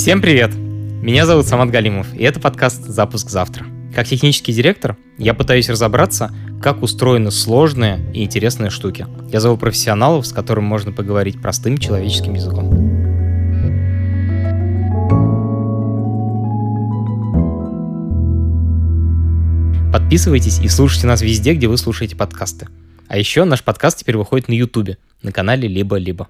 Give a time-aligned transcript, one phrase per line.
[0.00, 0.54] Всем привет!
[0.54, 3.66] Меня зовут Самат Галимов, и это подкаст «Запуск завтра».
[3.94, 9.06] Как технический директор я пытаюсь разобраться, как устроены сложные и интересные штуки.
[9.30, 12.70] Я зову профессионалов, с которыми можно поговорить простым человеческим языком.
[19.92, 22.68] Подписывайтесь и слушайте нас везде, где вы слушаете подкасты.
[23.06, 26.28] А еще наш подкаст теперь выходит на YouTube, на канале «Либо-либо».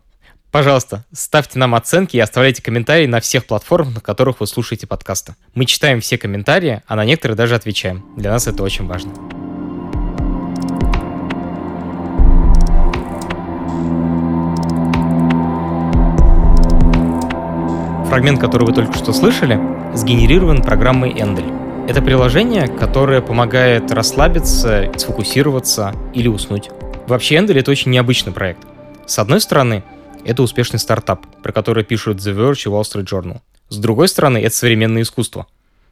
[0.51, 5.37] Пожалуйста, ставьте нам оценки и оставляйте комментарии на всех платформах, на которых вы слушаете подкасты.
[5.55, 8.05] Мы читаем все комментарии, а на некоторые даже отвечаем.
[8.17, 9.13] Для нас это очень важно.
[18.09, 19.57] Фрагмент, который вы только что слышали,
[19.95, 21.53] сгенерирован программой Endelь.
[21.89, 26.71] Это приложение, которое помогает расслабиться, сфокусироваться или уснуть.
[27.07, 28.67] Вообще Endel— это очень необычный проект.
[29.07, 29.85] С одной стороны,
[30.25, 33.41] это успешный стартап, про который пишут The Verge и Wall Street Journal.
[33.69, 35.47] С другой стороны, это современное искусство.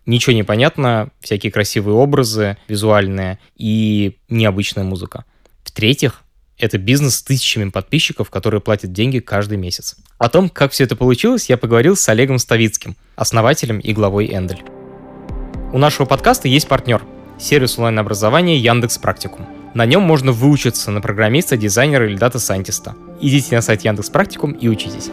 [0.06, 5.24] Ничего не понятно, всякие красивые образы, визуальные и необычная музыка.
[5.62, 6.22] В-третьих,
[6.56, 9.96] это бизнес с тысячами подписчиков, которые платят деньги каждый месяц.
[10.18, 14.62] О том, как все это получилось, я поговорил с Олегом Ставицким, основателем и главой Endel.
[15.72, 17.02] У нашего подкаста есть партнер–
[17.38, 19.57] сервис онлайн-образования Яндекс Практикум.
[19.74, 24.10] На нем можно выучиться на программиста, дизайнера или data scientist а– Идите на сайт Яндекс
[24.10, 25.10] Практикум и учитесь.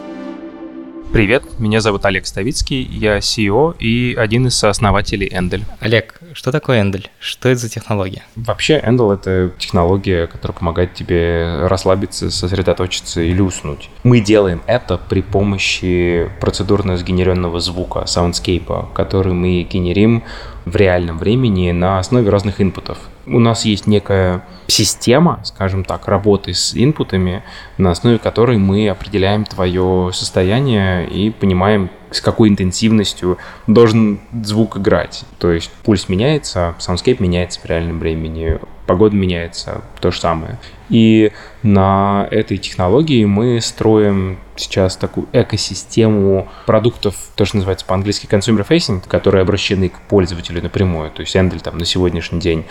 [1.12, 5.64] Привет, меня зовут Олег Ставицкий, я CEO и один из сооснователей Endelь.
[5.80, 7.08] Олег, что такое Endelь?
[7.18, 8.22] Что это за технология?
[8.36, 13.90] Вообще Endelь— это технология, которая помогает тебе расслабиться, сосредоточиться или уснуть.
[14.04, 20.22] Мы делаем это при помощи процедурно сгенеренного звука, саундскейпа, который мы генерим
[20.66, 22.98] в реальном времени на основе разных инпутов.
[23.24, 27.44] У нас есть некая система, скажем так, работы с инпутами,
[27.78, 35.24] на основе которой мы определяем твое состояние и понимаем, с какой интенсивностью должен звук играть.
[35.38, 40.58] То есть пульс меняется, soundscape меняется в реальном времени, погода меняется, то же самое.
[40.88, 41.32] И
[41.62, 49.02] на этой технологии мы строим сейчас такую экосистему продуктов, то, что называется по-английски consumer facing,
[49.06, 51.10] которые обращены к пользователю напрямую.
[51.10, 52.64] То есть Endel там на сегодняшний день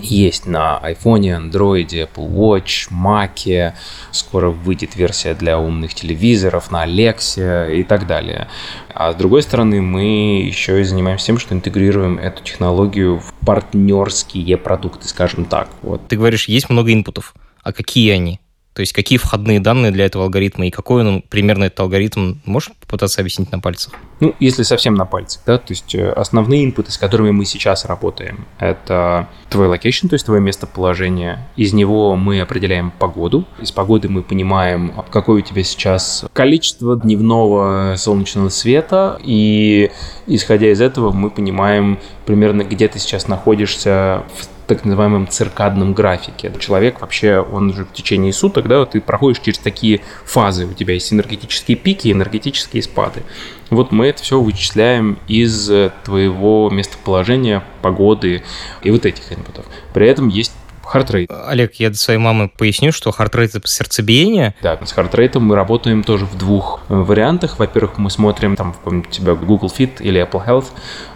[0.00, 3.72] есть на iPhone, Android, Apple Watch, Mac,
[4.10, 8.48] скоро выйдет версия для умных телевизоров, на Alexa и так далее.
[8.94, 14.56] А с другой стороны, мы еще и занимаемся тем, что интегрируем эту технологию в партнерские
[14.56, 15.68] продукты, скажем так.
[15.82, 16.06] Вот.
[16.08, 17.34] Ты говоришь, есть много инпутов.
[17.62, 18.40] А какие они?
[18.78, 22.70] То есть какие входные данные для этого алгоритма и какой он примерно этот алгоритм, можешь
[22.78, 23.92] попытаться объяснить на пальцах?
[24.20, 27.44] Ну, если совсем на пальцах, да, то есть э, основные input ы, с которыми мы
[27.44, 31.44] сейчас работаем, это твой location, то есть твое местоположение.
[31.56, 33.48] Из него мы определяем погоду.
[33.60, 39.90] Из погоды мы понимаем, какое у тебя сейчас количество дневного солнечного света, и
[40.28, 46.52] исходя из этого мы понимаем примерно, где ты сейчас находишься в так называемом циркадном графике.
[46.60, 50.66] Человек вообще, он же в течение суток, да, ты проходишь через такие фазы.
[50.66, 53.22] У тебя есть энергетические пики, энергетические спады.
[53.70, 55.70] Вот мы это все вычисляем из
[56.04, 58.42] твоего местоположения, погоды
[58.82, 59.66] и вот этих input ов.
[59.92, 60.52] При этом есть
[60.88, 61.30] heart rate.
[61.46, 64.54] Олег, я для своей мамы поясню, что хардрейт— это сердцебиение.
[64.62, 67.58] Да, с heart rate ом мы работаем тоже в двух э, вариантах.
[67.58, 70.66] Во-первых, мы смотрим, там, у тебя Google Fit или Apple Health,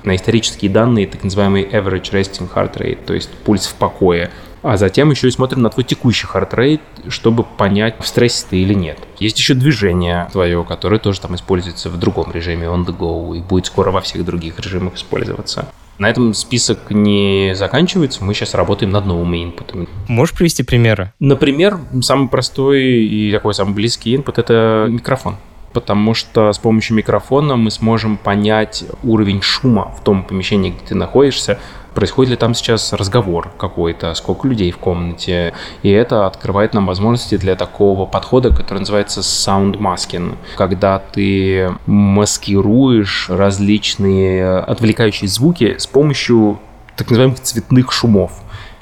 [0.05, 4.31] на исторические данные, так называемый average resting heart rate, то есть пульс в покое.
[4.63, 8.59] А затем еще и смотрим на твой текущий heart rate, чтобы понять, в стрессе ты
[8.59, 8.99] или нет.
[9.19, 13.41] Есть еще движение твое, которое тоже там используется в другом режиме on the go и
[13.41, 15.67] будет скоро во всех других режимах использоваться.
[16.03, 19.87] На этом список не заканчивается, мы сейчас работаем над новыми инпутами.
[20.09, 21.13] Можешь привести примеры?
[21.21, 25.37] Например, самый простой и такой самый близкий инпут– это микрофон
[25.73, 30.95] потому что с помощью микрофона мы сможем понять уровень шума в том помещении, где ты
[30.95, 31.59] находишься,
[31.95, 35.53] происходит ли там сейчас разговор какой-то, сколько людей в комнате.
[35.83, 43.27] И это открывает нам возможности для такого подхода, который называется sound masking, когда ты маскируешь
[43.29, 46.59] различные отвлекающие звуки с помощью
[46.97, 48.33] так называемых цветных шумов.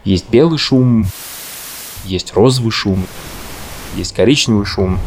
[0.04, 1.04] Есть белый шум,
[2.04, 3.06] есть розовый шум,
[3.96, 4.98] есть коричневый шум.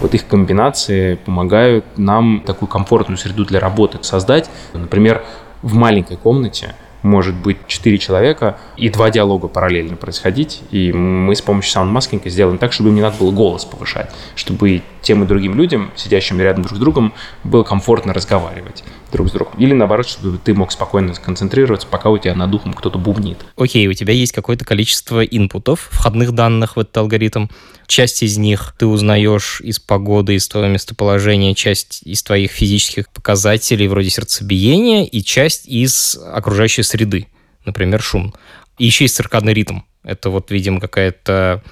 [0.00, 4.50] Вот их комбинации помогают нам такую комфортную среду для работы создать.
[4.72, 5.22] Например,
[5.62, 10.62] в маленькой комнате может быть 4 человека и два диалога параллельно происходить.
[10.70, 14.82] И мы с помощью саундмаскинга сделаем так, чтобы им не надо было голос повышать, чтобы
[15.02, 17.12] тем и другим людям, сидящим рядом друг с другом,
[17.44, 19.54] было комфортно разговаривать друг с другом.
[19.58, 23.38] Или наоборот, чтобы ты мог спокойно сконцентрироваться, пока у тебя над духом кто-то бубнит.
[23.56, 27.46] Окей, у тебя есть какое-то количество инпутов, входных данных в этот алгоритм.
[27.86, 33.86] Часть из них ты узнаешь из погоды, из твоего местоположения, часть из твоих физических показателей,
[33.88, 37.28] вроде сердцебиения, и часть из окружающей среды,
[37.66, 38.34] например, шум.
[38.78, 39.80] И еще есть циркадный ритм.
[40.02, 41.62] Это вот, видимо, какая-то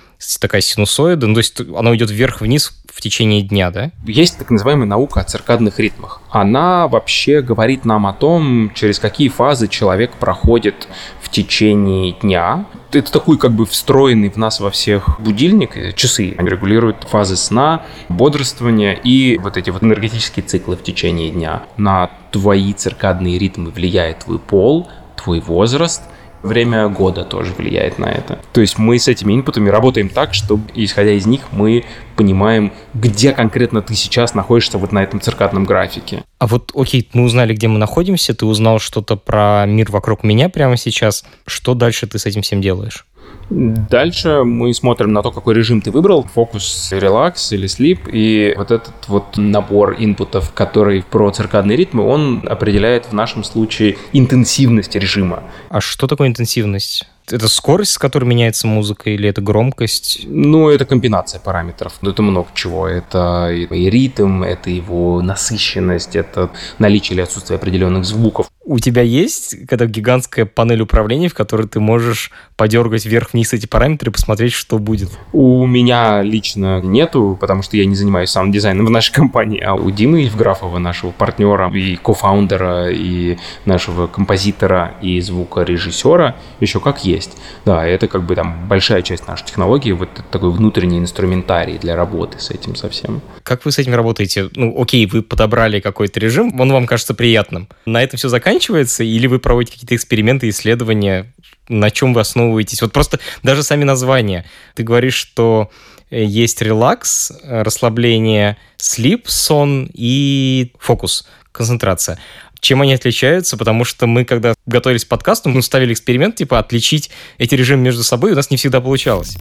[0.41, 3.91] такая синусоида, ну, то есть оно идет вверх-вниз в течение дня, да?
[4.07, 6.21] Есть так называемая наука о циркадных ритмах.
[6.31, 10.89] Она вообще говорит нам о том, через какие фазы человек проходит
[11.21, 12.67] в течение дня.
[12.93, 16.35] Это такой как бы встроенный в нас во всех будильник, э, часы.
[16.39, 21.65] Они регулируют фазы сна, бодрствования и вот эти вот энергетические циклы в течение дня.
[21.77, 24.89] На твои циркадные ритмы влияет твой пол,
[25.25, 26.03] твой возраст–
[26.45, 28.39] Время года тоже влияет на это.
[28.53, 31.87] То есть мы с этими инпутами работаем так, что, исходя из них, мы
[32.17, 36.23] понимаем, где конкретно ты сейчас находишься вот на этом циркадном графике.
[36.39, 40.51] А вот, окей, мы узнали, где мы находимся, ты узнал что-то про мир вокруг меня
[40.51, 41.25] прямо сейчас.
[41.47, 43.07] Что дальше ты с этим всем делаешь?
[43.51, 48.71] Дальше мы смотрим на то, какой режим ты выбрал, фокус, релакс или слип, и вот
[48.71, 55.43] этот вот набор инпутов, который про циркадные ритмы, он определяет в нашем случае интенсивность режима.
[55.69, 57.07] А что такое интенсивность?
[57.31, 60.21] Это скорость, с которой меняется музыка, или это громкость?
[60.27, 61.95] Ну, это комбинация параметров.
[62.03, 62.87] Это много чего.
[62.87, 68.51] Это и ритм, это его насыщенность, это наличие или отсутствие определенных звуков.
[68.67, 74.11] У тебя есть когда гигантская панель управления, в которой ты можешь подергать вверх-вниз эти параметры
[74.11, 75.11] и посмотреть, что будет?
[75.33, 79.91] У меня лично нету, потому что я не занимаюсь саунд-дизайном в нашей компании, а у
[79.91, 87.37] Димы Евграфова, нашего партнера и co-founder а, и нашего композитора и звукорежиссера, еще как есть.
[87.67, 92.41] Да, это как бы там большая часть нашей технологии, вот такой внутренний инструментарий для работы
[92.41, 93.21] с этим совсем.
[93.43, 94.49] Как вы с этим работаете?
[94.55, 97.69] Ну, окей, вы подобрали какой-то режим, он вам кажется приятным.
[97.85, 98.54] На этом все заканчивается?
[98.55, 101.33] Заканчивается, или вы проводите какие-то эксперименты, исследования,
[101.69, 102.83] на чем вы основываетесь?
[102.83, 104.45] Вот просто даже сами названия.
[104.75, 105.71] Ты говоришь, что
[106.11, 112.19] э, есть релакс, э, расслабление, слип, сон и фокус, концентрация.
[112.61, 113.57] Чем они отличаются?
[113.57, 118.05] Потому что мы, когда готовились к подкасту, мы ставили эксперимент, типа, отличить эти режимы между
[118.05, 119.37] собой, и у нас не всегда получалось.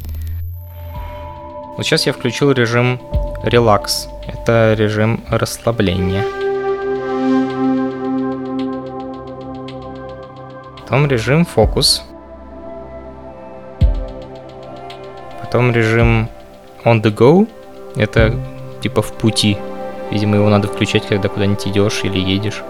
[1.77, 3.00] Вот сейчас я включил режим
[3.44, 4.07] релакс.
[4.27, 6.53] Это режим расслабления.
[10.94, 12.04] Потом режим фокус.
[15.42, 16.30] Потом режим
[16.86, 17.48] on the go.
[17.95, 18.36] Это
[18.80, 19.57] типа в пути.
[20.12, 22.62] Видимо, его надо включать, когда куда-нибудь идешь или едешь.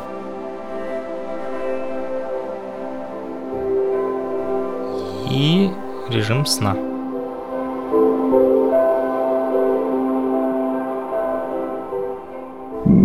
[5.29, 5.69] И
[6.09, 6.92] режим сна.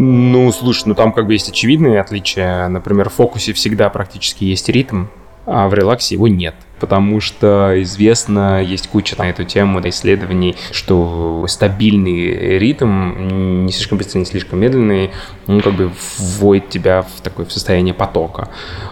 [0.00, 2.68] Ну, слушай, ну там как бы есть очевидные отличия.
[2.68, 5.06] Например, в фокусе всегда практически есть ритм,
[5.44, 11.44] а в релаксе его нет потому что известно, есть куча на эту тему исследований, что
[11.48, 15.10] стабильный ритм, не слишком быстрый, не слишком медленный,
[15.46, 18.48] он как бы вводит тебя в такое в состояние потока.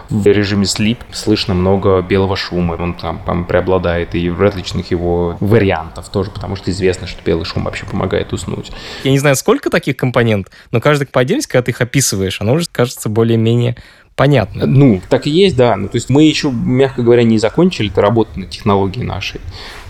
[0.09, 5.37] В режиме sleep слышно много белого шума, он там, там преобладает и в различных его
[5.39, 8.71] вариантов тоже, потому что известно, что белый шум вообще помогает уснуть.
[9.03, 12.53] Я не знаю, сколько таких компонент, но каждый по отдельности, когда ты их описываешь, оно
[12.53, 13.77] уже кажется более-менее
[14.17, 14.65] понятно.
[14.65, 15.75] Ну, так и есть, да.
[15.77, 19.39] Ну, то есть мы еще, мягко говоря, не закончили эту работу над технологией нашей.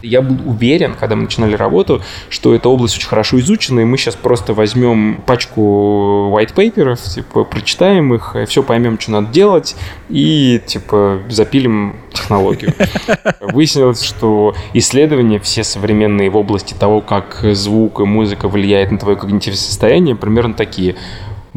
[0.04, 3.98] Я был уверен, когда мы начинали работу, что эта область очень хорошо изучена, и мы
[3.98, 9.76] сейчас просто возьмем пачку white paper'ов, типа, прочитаем их, все поймем, что надо делать,
[10.10, 12.74] и, типа, запилим технологию.
[13.40, 19.18] Выяснилось, что исследования все современные в области того, как звук и музыка влияет на твое
[19.18, 20.98] когнитивное состояние, примерно такие.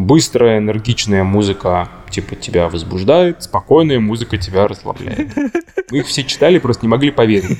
[0.00, 5.28] Быстрая, энергичная музыка типа тебя возбуждает, спокойная музыка тебя расслабляет.
[5.90, 7.58] Мы их все читали, просто не могли поверить.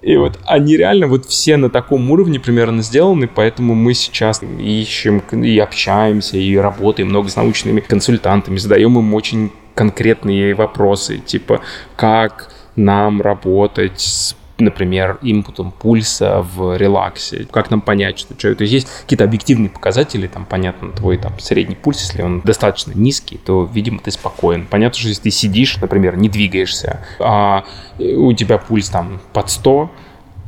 [0.00, 5.18] И вот они реально вот все на таком уровне примерно сделаны, поэтому мы сейчас ищем
[5.30, 11.60] и общаемся, и работаем много с научными консультантами, задаем им очень конкретные вопросы, типа
[11.96, 17.46] как нам работать с например, импутом пульса в релаксе.
[17.50, 18.58] Как нам понять, что человек...
[18.58, 22.92] То есть есть какие-то объективные показатели, там, понятно, твой там средний пульс, если он достаточно
[22.92, 24.66] низкий, то, видимо, ты спокоен.
[24.66, 27.64] Понятно, что если ты сидишь, например, не двигаешься, а
[27.98, 29.90] у тебя пульс там под 100,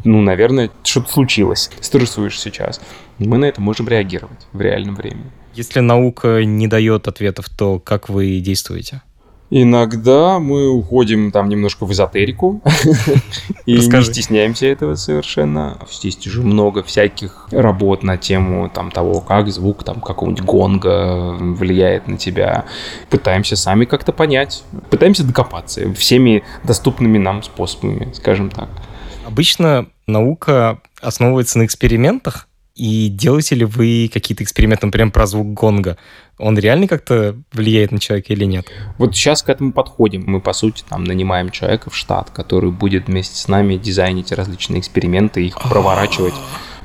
[0.05, 1.71] ну, наверное, что-то случилось.
[1.81, 2.81] Стрессуешь сейчас.
[3.19, 5.31] Мы на это можем реагировать в реальном времени.
[5.55, 9.03] Если наука не дает ответов, то как вы действуете?
[9.53, 12.63] Иногда мы уходим там немножко в эзотерику
[13.67, 15.77] и не стесняемся этого совершенно.
[16.03, 22.07] Есть уже много всяких работ на тему там того, как звук там какого-нибудь гонга влияет
[22.07, 22.65] на тебя.
[23.09, 28.69] Пытаемся сами как-то понять, пытаемся докопаться всеми доступными нам способами, скажем так.
[29.27, 35.99] Обычно наука основывается на экспериментах, и делаете ли вы какие-то эксперименты, например, про звук гонга?
[36.39, 38.67] Он реально как-то влияет на человека или нет?
[38.97, 40.25] Вот сейчас к этому подходим.
[40.27, 44.81] Мы, по сути, там нанимаем человека в штат, который будет вместе с нами дизайнить различные
[44.81, 46.35] эксперименты, их проворачивать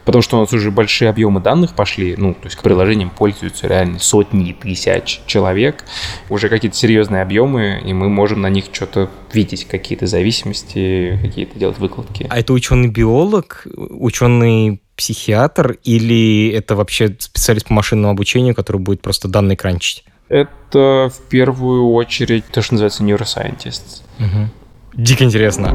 [0.06, 3.68] потому что у нас уже большие объемы данных пошли, ну, то есть к приложениям пользуются
[3.68, 5.84] реально сотни тысяч человек,
[6.30, 11.80] уже какие-то серьезные объемы, и мы можем на них что-то видеть, какие-то зависимости, какие-то делать
[11.80, 12.28] выкладки.
[12.30, 13.68] А это ученый-биолог,
[14.96, 20.04] ученый-психиатр или это вообще специалист по машинному обучению, который будет просто данные кранчить?
[20.30, 24.02] Это в первую очередь то, что называется neuroscientist.
[24.20, 24.50] Угу.
[24.96, 25.74] Дико интересно.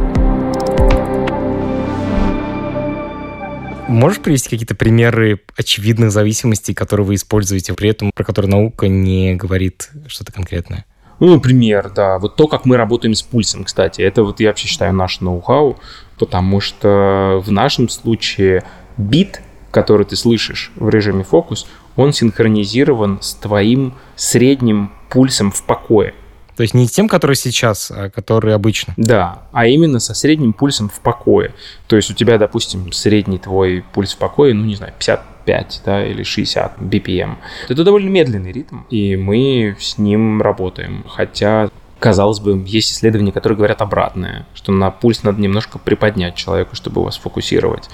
[3.89, 9.35] Можешь привести какие-то примеры очевидных зависимостей, которые вы используете, при этом про которые наука не
[9.35, 10.85] говорит что-то конкретное?
[11.19, 14.69] Ну, например, да, вот то, как мы работаем с пульсом, кстати, это вот я вообще
[14.69, 15.77] считаю наш ноу-хау,
[16.19, 18.63] потому что в нашем случае
[19.01, 21.67] бит, который ты слышишь в режиме фокус,
[21.97, 26.15] он синхронизирован с твоим средним пульсом в покое.
[26.57, 28.93] То есть не тем, который сейчас, а который обычно.
[28.99, 31.55] Да, а именно со средним пульсом в покое.
[31.87, 36.05] То есть у тебя, допустим, средний твой пульс в покое, ну, не знаю, 55 да,
[36.05, 37.37] или 60 BPM.
[37.69, 41.05] Это довольно медленный ритм, и мы с ним работаем.
[41.09, 46.75] Хотя казалось бы, есть исследования, которые говорят обратное, что на пульс надо немножко приподнять человеку,
[46.75, 47.89] чтобы его сфокусировать.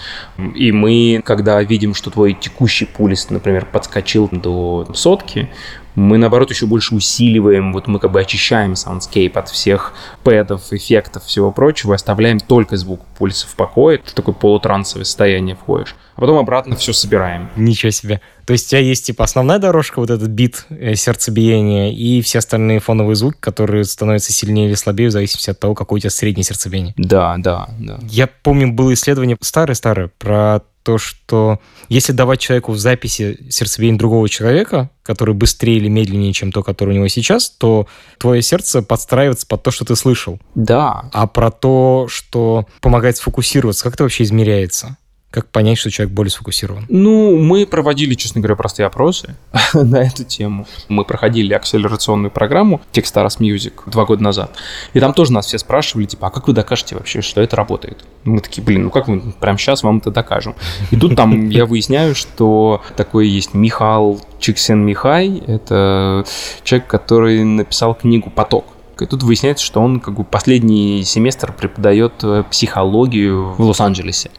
[0.55, 5.51] И мы, когда видим, что твой текущий пульс, например, подскочил до сотки,
[5.97, 11.25] мы, наоборот, еще больше усиливаем, вот мы как бы очищаем soundscape от всех пэдов, эффектов,
[11.25, 16.39] всего прочего, оставляем только звук пульса в покое, ты такой полутрансовое состояние входишь, а потом
[16.39, 17.49] обратно все собираем.
[17.57, 18.21] Ничего себе.
[18.45, 22.39] То есть у тебя есть, типа, основная дорожка, вот этот бит э, сердцебиения, и все
[22.39, 26.11] остальные фоновые звуки, которые становятся сильнее или слабее в зависимости от того, какое у тебя
[26.11, 26.95] среднее сердцебиение.
[26.97, 27.99] Да, да, да.
[28.03, 34.29] Я помню, было исследование старое-старое про то, что если давать человеку в записи сердцебиение другого
[34.29, 37.89] человека, который быстрее или медленнее, чем то, которое у него сейчас, то
[38.19, 40.39] твое сердце подстраивается под то, что ты слышал.
[40.55, 41.11] Да.
[41.13, 44.97] А про то, что помогает сфокусироваться, как это вообще измеряется?
[45.37, 46.87] Как понять, что человек более сфокусирован?
[46.89, 49.37] Ну, мы проводили, честно говоря, простые опросы
[49.75, 50.67] на эту тему.
[50.89, 54.57] Мы проходили акселерационную программу Textaras Music два года назад.
[54.95, 58.03] И там тоже нас все спрашивали, типа, а как вы докажете вообще, что это работает?
[58.25, 60.55] Мы такие, блин, ну как мы прямо сейчас вам это докажем?
[60.91, 65.43] И тут там я выясняю, что такой есть Михаил Чиксен-Михай.
[65.47, 66.25] Это
[66.65, 68.65] человек, который написал книгу «Поток».
[68.99, 74.31] И тут выясняется, что он как бы последний семестр преподает э, психологию в Лос-Анджелесе.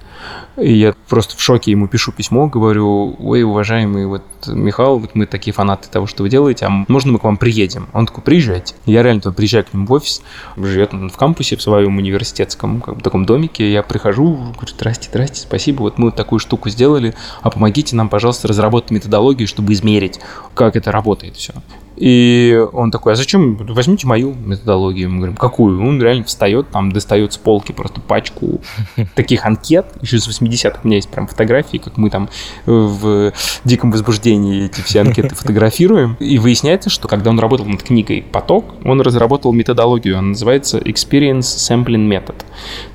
[0.58, 5.26] И я просто в шоке ему пишу письмо, говорю, ой, уважаемый вот Михаил, вот мы
[5.26, 7.88] такие фанаты того, что вы делаете, а можно мы к вам приедем?
[7.94, 8.76] Он такой, приезжайте.
[8.86, 10.22] Я реально туда приезжаю к нему в офис,
[10.56, 15.10] живет он в кампусе в своем университетском как бы, таком домике, я прихожу, говорю, здрасте,
[15.10, 19.74] здрасте, спасибо, вот мы вот такую штуку сделали, а помогите нам, пожалуйста, разработать методологию, чтобы
[19.74, 20.20] измерить,
[20.56, 21.54] как это работает все.
[21.98, 23.56] И он такой, а зачем?
[23.58, 25.10] Возьмите мою методологию.
[25.10, 25.84] Мы говорим, какую?
[25.84, 28.62] Он реально встает, там достает с полки просто пачку
[29.16, 32.30] таких анкет, еще с 80-х у меня есть прям фотографии, как мы там
[32.66, 36.16] в диком возбуждении эти все анкеты фотографируем.
[36.20, 41.39] И выясняется, что когда он работал над книгой «Поток», он разработал методологию, она называется Experience
[41.39, 42.36] Sampling Method.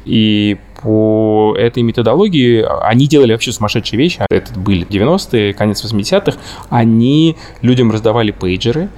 [0.05, 4.21] И по этой методологии они делали вообще сумасшедшие вещи.
[4.31, 6.39] Это были 90-е, конец 80-х.
[6.71, 8.89] Они людям раздавали пейджеры,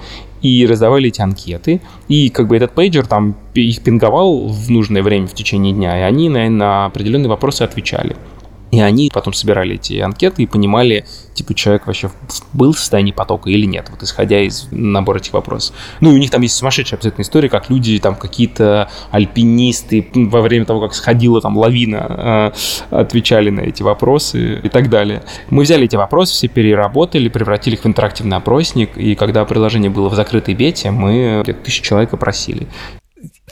[0.45, 5.27] и раздавали эти анкеты, и как бы этот пейджер там их пинговал в нужное время
[5.27, 8.15] в течение дня, и они на, на определенные вопросы отвечали.
[8.75, 12.11] И они потом собирали эти анкеты и понимали, типа, человек вообще
[12.53, 15.77] был в состоянии потока или нет, вот исходя из набора этих вопросов.
[16.01, 20.41] Ну, и у них там есть сумасшедшая абсолютно история, как люди, там, какие-то альпинисты во
[20.41, 22.53] время того, как сходила там лавина,
[22.91, 25.23] э, отвечали на эти вопросы и так далее.
[25.51, 30.09] Мы взяли эти вопросы, все переработали, превратили их в интерактивный опросник, и когда приложение было
[30.09, 32.67] в закрытой бете, мы где-то тысячу человек опросили.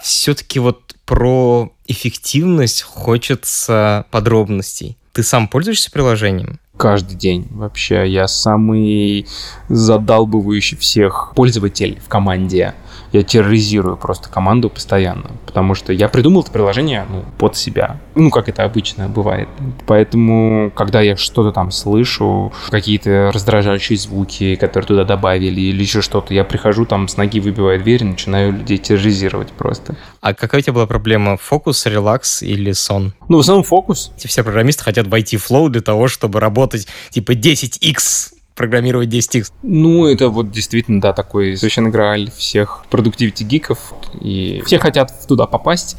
[0.03, 4.97] Все-таки вот про эффективность хочется подробностей.
[5.13, 6.59] Ты сам пользуешься приложением?
[6.79, 8.09] Каждый день вообще.
[8.09, 9.27] Я самый
[9.69, 12.75] задалбывающий всех пользователь в команде.
[13.13, 18.31] Я терроризирую просто команду постоянно, потому что я придумал это приложение ну, под себя Ну,
[18.31, 19.49] как это обычно бывает.
[19.87, 26.35] Поэтому, когда я что-то там слышу, какие-то раздражающие звуки, которые туда добавили, или еще что-то,
[26.35, 29.97] я прихожу там с ноги выбиваю дверь начинаю людей терроризировать просто.
[30.21, 31.37] А какая у тебя была проблема?
[31.37, 33.15] Фокус, релакс или сон?
[33.29, 34.13] Ну, в основном фокус.
[34.17, 39.53] Все программисты хотят войти в флоу для того, чтобы работать типа 10x программировать 10x.
[39.63, 45.47] Ну, это вот действительно, да, такой совершенно грааль всех продуктивити гиков, и все хотят туда
[45.47, 45.97] попасть,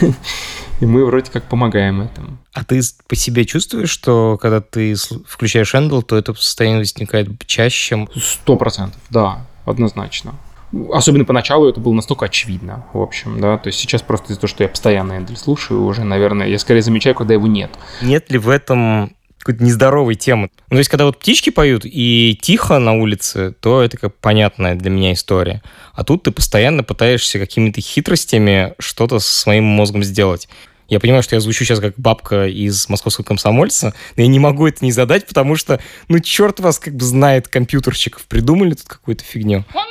[0.80, 2.38] и мы вроде как помогаем этому.
[2.52, 4.94] А ты по себе чувствуешь, что когда ты
[5.26, 8.06] включаешь Handle, то это состояние возникает чаще?
[8.16, 10.34] Сто процентов, да, однозначно.
[10.92, 14.48] Особенно поначалу это было настолько очевидно, в общем, да, то есть сейчас просто из-за того,
[14.48, 17.70] что я постоянно Эндель слушаю, уже, наверное, я скорее замечаю, когда его нет.
[18.02, 19.15] Нет ли в этом
[19.46, 20.50] какой-то нездоровой темы.
[20.70, 24.74] Ну, то есть, когда вот птички поют и тихо на улице, то это как понятная
[24.74, 25.62] для меня история.
[25.94, 30.48] А тут ты постоянно пытаешься какими-то хитростями что-то с моим мозгом сделать.
[30.88, 34.66] Я понимаю, что я звучу сейчас как бабка из московского комсомольца, но я не могу
[34.66, 38.24] это не задать, потому что, ну, черт вас как бы знает компьютерщиков.
[38.26, 39.64] Придумали тут какую-то фигню.
[39.74, 39.84] Он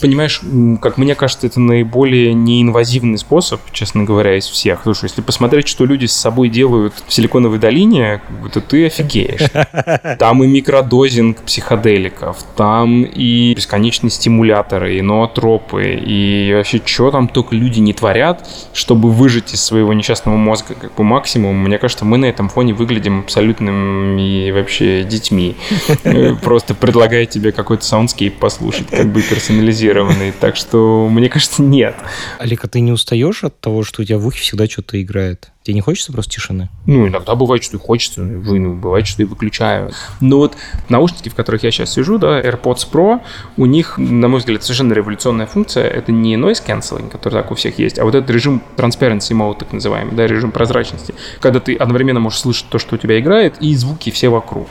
[0.00, 0.40] Понимаешь,
[0.80, 4.78] как мне кажется, это наиболее неинвазивный способ, честно говоря, из всех.
[4.78, 8.20] Потому что если посмотреть, что люди с собой делают в Силиконовой долине,
[8.52, 9.50] то ты офигеешь.
[10.18, 17.54] Там и микродозинг психоделиков, там и бесконечные стимуляторы, и ноотропы, и вообще, что там только
[17.54, 21.56] люди не творят, чтобы выжить из своего несчастного мозга как бы максимум.
[21.56, 25.56] Мне кажется, мы на этом фоне выглядим абсолютными вообще детьми.
[26.42, 29.22] Просто предлагая тебе какой-то soundscape послушать, как бы
[29.54, 30.32] персонализированный.
[30.32, 31.94] Так что, мне кажется, нет.
[32.38, 35.50] Олег, а ты не устаешь от того, что у тебя в ухе всегда что-то играет?
[35.62, 36.68] Тебе не хочется просто тишины?
[36.84, 39.92] Ну, иногда бывает, что и хочется, ну, бывает, что и выключаю.
[40.20, 40.56] Но вот
[40.90, 43.20] наушники, в которых я сейчас сижу, да, AirPods Pro,
[43.56, 45.88] у них, на мой взгляд, совершенно революционная функция.
[45.88, 49.60] Это не noise cancelling, который так у всех есть, а вот этот режим transparency mode,
[49.60, 53.56] так называемый, да, режим прозрачности, когда ты одновременно можешь слышать то, что у тебя играет,
[53.60, 54.68] и звуки все вокруг.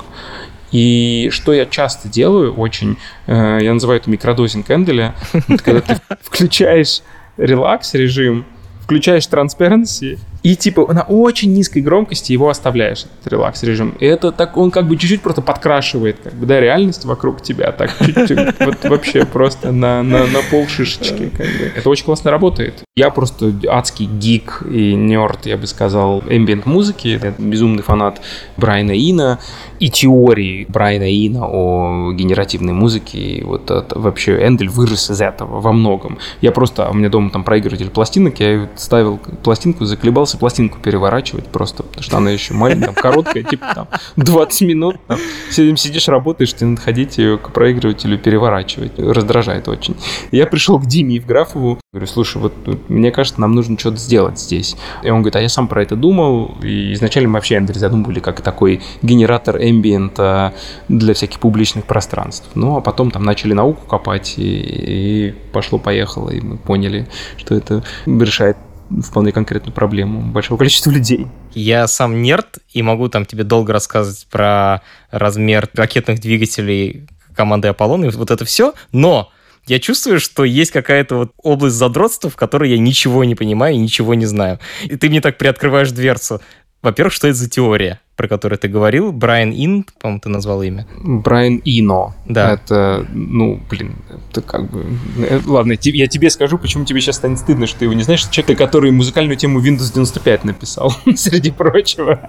[0.73, 5.15] И что я часто делаю очень, э, я называю это микродозинг Энделя,
[5.63, 7.01] когда ты включаешь
[7.37, 8.45] релакс режим,
[8.83, 13.95] включаешь transparency, и типа на очень низкой громкости его оставляешь, этот релакс режим.
[13.99, 17.71] И это так, он как бы чуть-чуть просто подкрашивает, как бы, да, реальность вокруг тебя,
[17.71, 21.71] так чуть-чуть, вот вообще просто на, на, на пол шишечки, как бы.
[21.75, 22.83] Это очень классно работает.
[22.95, 27.19] Я просто адский гик и нерд, я бы сказал, эмбиент музыки.
[27.23, 28.21] Я безумный фанат
[28.55, 29.39] Брайана Ина
[29.79, 33.17] и теории Брайана Ина о генеративной музыке.
[33.17, 36.19] И вот это, вообще Эндель вырос из этого во многом.
[36.41, 41.81] Я просто, у меня дома там проигрыватель пластинок, я ставил пластинку, заколебался пластинку переворачивать просто,
[41.81, 44.97] потому что она еще маленькая, короткая, типа там 20 минут.
[45.07, 45.17] Там,
[45.49, 48.99] сидишь, работаешь, тебе надо ходить ее к проигрывателю переворачивать.
[48.99, 49.95] Раздражает очень.
[50.31, 52.53] Я пришел к Диме Евграфову, говорю, слушай, вот
[52.89, 54.75] мне кажется, нам нужно что-то сделать здесь.
[55.03, 58.19] И он говорит, а я сам про это думал, и изначально мы вообще Эндрю задумывали
[58.19, 60.55] как такой генератор эмбиента
[60.87, 62.49] для всяких публичных пространств.
[62.55, 67.83] Ну, а потом там начали науку копать, и, и пошло-поехало, и мы поняли, что это
[68.07, 68.57] решает
[69.03, 71.27] вполне конкретную проблему большого количества людей.
[71.53, 78.03] Я сам нерд и могу там тебе долго рассказывать про размер ракетных двигателей команды Аполлон
[78.05, 79.29] и вот это все, но
[79.65, 83.79] я чувствую, что есть какая-то вот область задротства, в которой я ничего не понимаю и
[83.79, 84.59] ничего не знаю.
[84.83, 86.41] И ты мне так приоткрываешь дверцу.
[86.81, 89.13] Во-первых, что это за теория, про которую ты говорил?
[89.13, 90.85] Брайан Ин, по-моему, ты назвал имя.
[91.01, 92.13] Брайан Ино.
[92.27, 92.51] Да.
[92.51, 93.95] Это, ну, блин,
[94.29, 94.85] это как бы...
[95.17, 98.27] Э, ладно, я тебе скажу, почему тебе сейчас станет стыдно, что ты его не знаешь.
[98.29, 102.19] Человек, который музыкальную тему Windows 95 написал, среди прочего.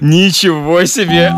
[0.00, 1.30] Ничего себе!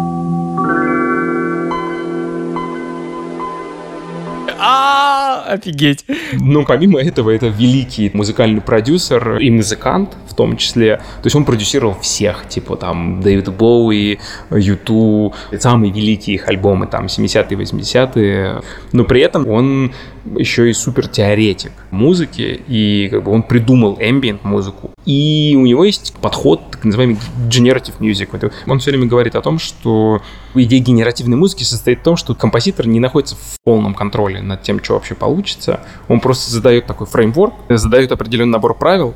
[5.42, 6.04] Офигеть.
[6.32, 10.96] Ну, помимо этого, это великий музыкальный продюсер и музыкант в том числе.
[10.96, 14.18] То есть он продюсировал всех, типа там Дэвид Боуи,
[14.50, 18.62] Юту, самые великие их альбомы, там 70-е, 80-е.
[18.92, 19.92] Но при этом он
[20.36, 24.90] еще и супер теоретик музыки, и как бы он придумал ambient музыку.
[25.04, 28.52] И у него есть подход, так называемый generative music.
[28.66, 30.22] Он все время говорит о том, что
[30.54, 34.82] идея генеративной музыки состоит в том, что композитор не находится в полном контроле над тем,
[34.82, 35.80] что вообще получится.
[36.08, 39.14] Он просто задает такой фреймворк, задает определенный набор правил,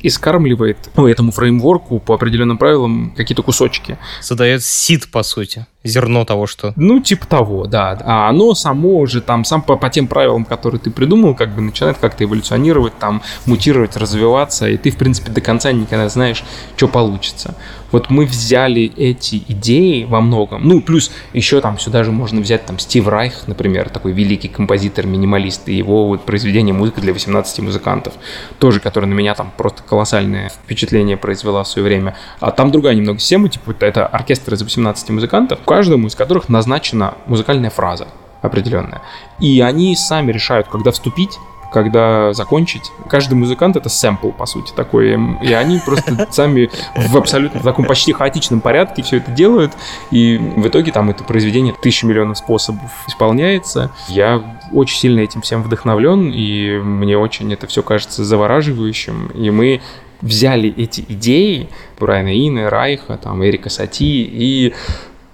[0.00, 3.98] и скармливает ну, этому фреймворку по определенным правилам какие-то кусочки.
[4.22, 5.66] Задает сид, по сути.
[5.84, 6.72] Зерно того, что...
[6.76, 7.98] Ну, типа того, да.
[8.04, 11.62] А оно само уже там, сам по, по тем правилам, которые ты придумал, как бы
[11.62, 16.44] начинает как-то эволюционировать, там, мутировать, развиваться, и ты, в принципе, до конца никогда знаешь,
[16.76, 17.54] что получится.
[17.90, 20.66] Вот мы взяли эти идеи во многом.
[20.66, 25.68] Ну, плюс еще там сюда же можно взять там Стив Райх, например, такой великий композитор-минималист,
[25.68, 28.12] и его вот произведение «Музыка для 18 музыкантов»,
[28.58, 32.16] тоже, которое на меня там просто колоссальное впечатление произвела в свое время.
[32.40, 37.14] А там другая немного система, типа это оркестр из 18 музыкантов, каждому из которых назначена
[37.26, 38.08] музыкальная фраза
[38.40, 39.02] определенная.
[39.38, 41.38] И они сами решают, когда вступить,
[41.70, 42.90] когда закончить.
[43.10, 45.18] Каждый музыкант это сэмпл, по сути, такой.
[45.42, 49.72] И они просто сами в абсолютно таком почти хаотичном порядке все это делают.
[50.10, 53.90] И в итоге там это произведение тысячи миллионов способов исполняется.
[54.08, 59.26] Я очень сильно этим всем вдохновлен, и мне очень это все кажется завораживающим.
[59.34, 59.82] И мы
[60.22, 64.74] взяли эти идеи Брайана Ина, Райха, там, Эрика Сати и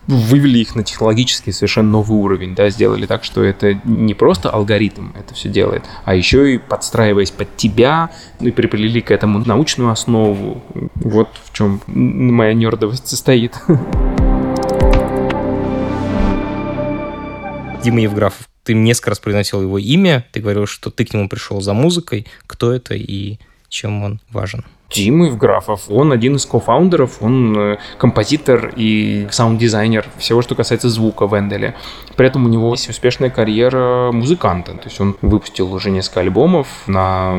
[0.07, 5.11] вывели их на технологический совершенно новый уровень, да, сделали так, что это не просто алгоритм
[5.15, 9.91] это все делает, а еще и подстраиваясь под тебя, ну и приплели к этому научную
[9.91, 10.63] основу.
[10.97, 13.55] Вот в чем моя нердовость состоит.
[17.83, 21.61] Дима Евграфов, ты несколько раз произносил его имя, ты говорил, что ты к нему пришел
[21.61, 22.27] за музыкой.
[22.47, 23.39] Кто это и
[23.69, 24.65] чем он важен?
[24.95, 25.83] Дима Евграфов.
[25.89, 31.75] Он один из кофаундеров, он э, композитор и саунд-дизайнер всего, что касается звука в Энделе.
[32.15, 34.73] При этом у него есть успешная карьера музыканта.
[34.75, 37.37] То есть он выпустил уже несколько альбомов на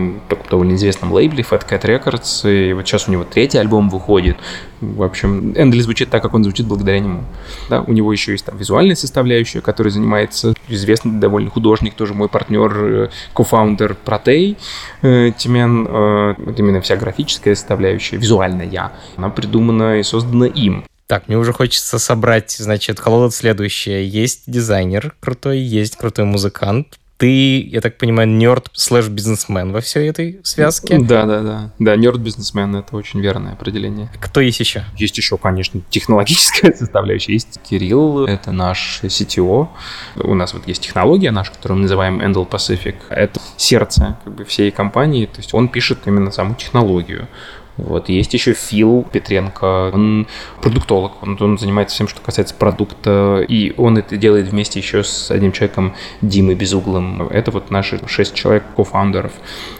[0.50, 2.70] довольно известном лейбле Fat Cat Records.
[2.70, 4.36] И вот сейчас у него третий альбом выходит.
[4.82, 7.24] В общем, Эндели звучит так, как он звучит благодаря нему.
[7.70, 12.28] Да, у него еще есть там визуальная составляющая, которой занимается известный довольно художник, тоже мой
[12.28, 14.58] партнер, э, кофаундер Протей
[15.02, 15.86] э, Тимен.
[15.86, 20.86] Вот именно вся графическая графическая составляющая, визуальная, она придумана и создана им.
[21.08, 24.08] Так, мне уже хочется собрать, значит, колода следующее.
[24.08, 30.10] Есть дизайнер крутой, есть крутой музыкант, ты, я так понимаю, нерд слэш бизнесмен во всей
[30.10, 31.00] этой связке.
[31.00, 31.72] Да, да, да.
[31.80, 34.10] Да, нерд бизнесмен это очень верное определение.
[34.20, 34.84] Кто есть еще?
[34.98, 37.34] Есть еще, конечно, технологическая составляющая.
[37.34, 39.70] Есть Кирилл, это наш CTO.
[40.16, 42.96] У нас вот есть технология наша, которую мы называем Endel Pacific.
[43.10, 45.26] Это сердце как бы, всей компании.
[45.26, 47.28] То есть он пишет именно саму технологию.
[47.78, 48.10] Вот.
[48.10, 50.28] Есть еще Фил Петренко, он
[50.62, 55.32] продуктолог, он, он занимается всем, что касается продукта, и он это делает вместе еще с
[55.32, 57.28] одним человеком, Димой Безуглым.
[57.28, 59.34] Это вот наши шесть человек кофаундеров.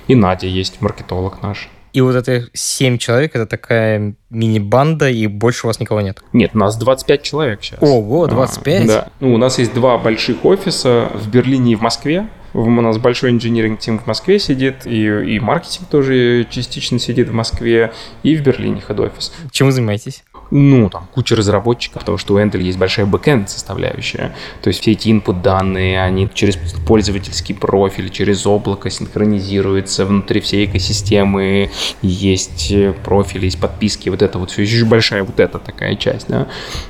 [0.08, 1.70] И Надя есть, маркетолог наш.
[1.96, 6.22] И вот это 7 человек, это такая мини-банда, и больше у вас никого нет?
[6.34, 7.80] Нет, у нас 25 человек сейчас.
[7.82, 8.84] Ого, 25?
[8.84, 9.08] А, да.
[9.22, 12.28] Ну, у нас есть два больших офиса в Берлине и в Москве.
[12.56, 17.34] У нас большой инженеринг тим в Москве сидит, и, и маркетинг тоже частично сидит в
[17.34, 17.92] Москве,
[18.24, 19.34] и в Берлине хед-офис.
[19.52, 20.24] Чем вы занимаетесь?
[20.52, 24.34] Ну, там, куча разработчиков, потому что у Endel есть большая бэкэнд составляющая.
[24.62, 30.66] То есть все эти input данные, они через пользовательский профиль, через облако синхронизируются внутри всей
[30.66, 31.72] экосистемы.
[32.02, 36.48] Есть профили, есть подписки, вот это вот все еще большая вот эта такая часть, да.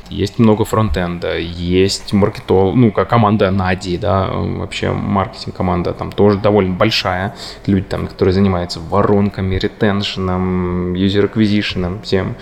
[0.09, 6.37] Есть много фронтенда, есть маркетол, ну, как команда Нади, да, вообще маркетинг команда там тоже
[6.37, 7.35] довольно большая.
[7.65, 12.35] Люди там, которые занимаются воронками, ретеншеном, юзер acquisition, всем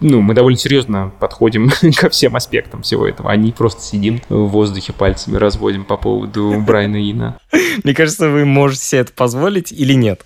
[0.00, 3.30] ну, мы довольно серьезно подходим ко всем аспектам всего этого.
[3.30, 7.38] Они просто сидим в воздухе пальцами разводим по поводу Брайана Ина.
[7.82, 10.24] Мне кажется, вы можете себе это позволить или нет?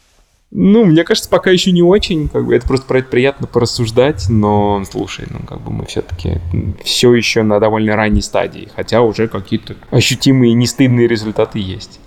[0.56, 2.28] Ну, мне кажется, пока еще не очень.
[2.28, 6.40] Как бы это просто про это приятно порассуждать, но слушай, ну как бы мы все-таки
[6.84, 11.98] все еще на довольно ранней стадии, хотя уже какие-то ощутимые нестыдные результаты есть.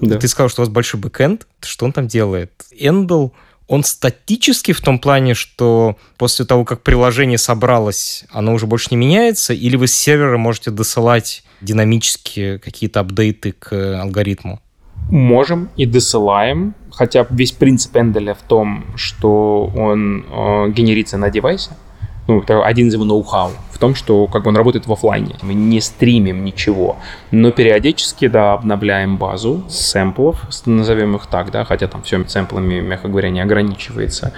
[0.00, 0.18] Да.
[0.18, 1.46] Ты сказал, что у вас большой бэкэнд.
[1.62, 2.50] Что он там делает?
[2.76, 3.28] Эндл
[3.68, 8.96] он статический в том плане, что после того, как приложение собралось, оно уже больше не
[8.96, 14.60] меняется, или вы с сервера можете досылать динамически какие-то апдейты к алгоритму?
[15.10, 21.70] Можем и досылаем, хотя весь принцип Энделя в том, что он э, генерится на девайсе.
[22.28, 23.50] Ну, это один из его ноу-хау
[23.82, 25.34] том, что как бы он работает в офлайне.
[25.42, 26.98] Мы не стримим ничего,
[27.32, 33.08] но периодически, да, обновляем базу сэмплов, назовем их так, да, хотя там все сэмплами, мягко
[33.08, 34.34] говоря, не ограничивается.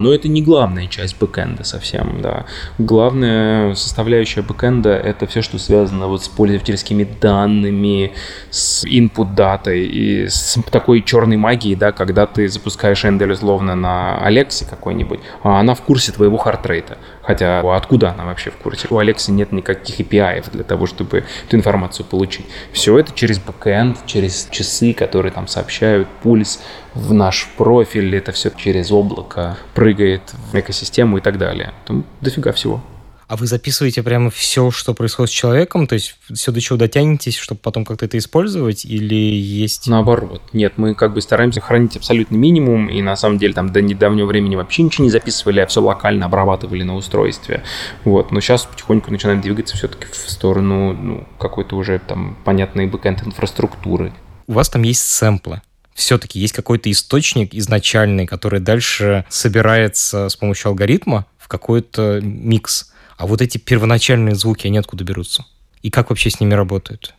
[0.00, 2.46] Но это не главная часть backend а совсем, да.
[2.78, 8.14] Главная составляющая backend а— это все, что связано вот с пользовательскими данными,
[8.50, 13.76] с input data ой и с такой черной магией, да, когда ты запускаешь Endel условно
[13.76, 16.98] на Алексе какой-нибудь, а она в курсе твоего heart rate а.
[17.22, 18.87] Хотя откуда она вообще в курсе?
[18.90, 22.46] У Алекса нет никаких API для того, чтобы эту информацию получить.
[22.72, 26.60] Все это через бэкэнд, через часы, которые там сообщают пульс
[26.94, 30.22] в наш профиль, это все через облако прыгает
[30.52, 31.72] в экосистему и так далее.
[31.86, 32.82] Там дофига всего.
[33.28, 35.86] А вы записываете прямо все, что происходит с человеком?
[35.86, 38.86] То есть все, до чего дотянетесь, чтобы потом как-то это использовать?
[38.86, 39.86] Или есть...
[39.86, 40.40] Наоборот.
[40.54, 44.24] Нет, мы как бы стараемся хранить абсолютный минимум, и на самом деле там до недавнего
[44.24, 47.62] времени вообще ничего не записывали, а все локально обрабатывали на устройстве.
[48.04, 48.32] Вот.
[48.32, 54.14] Но сейчас потихоньку начинаем двигаться все-таки в сторону ну, какой-то уже там понятной бэкэнд инфраструктуры.
[54.46, 55.60] У вас там есть сэмплы
[55.98, 62.92] все-таки есть какой-то источник изначальный, который дальше собирается с помощью алгоритма в какой-то микс.
[63.18, 65.44] А вот эти первоначальные звуки, они откуда берутся?
[65.82, 67.14] И как вообще с ними работают?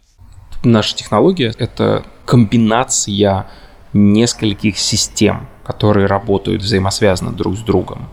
[0.63, 3.47] Наша технология— это комбинация
[3.91, 8.09] нескольких систем, которые работают взаимосвязанно друг с другом.